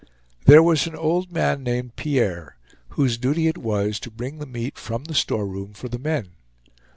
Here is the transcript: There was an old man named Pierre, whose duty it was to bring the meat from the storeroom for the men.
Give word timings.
There 0.45 0.63
was 0.63 0.87
an 0.87 0.95
old 0.95 1.31
man 1.31 1.61
named 1.61 1.95
Pierre, 1.95 2.57
whose 2.97 3.19
duty 3.19 3.45
it 3.47 3.59
was 3.59 3.99
to 3.99 4.09
bring 4.09 4.39
the 4.39 4.47
meat 4.47 4.75
from 4.79 5.03
the 5.03 5.13
storeroom 5.13 5.73
for 5.73 5.89
the 5.89 5.99
men. 5.99 6.29